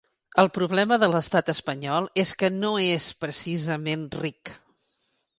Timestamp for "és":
2.23-2.31, 2.85-3.05